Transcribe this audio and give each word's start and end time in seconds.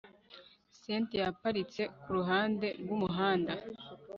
cyntia 0.81 1.21
yaparitse 1.25 1.81
kuruhande 2.01 2.67
rwumuhanda 2.81 3.53